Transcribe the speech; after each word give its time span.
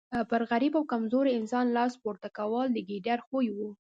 پر 0.29 0.41
غریب 0.51 0.73
او 0.77 0.83
کمزوري 0.93 1.31
انسان 1.39 1.65
لاس 1.77 1.93
پورته 2.01 2.29
کول 2.37 2.67
د 2.73 2.77
ګیدړ 2.89 3.19
خوی 3.27 3.47
وو. 3.55 3.69